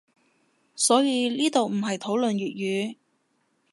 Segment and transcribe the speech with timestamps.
[0.75, 2.97] 所以呢度唔係討論粵語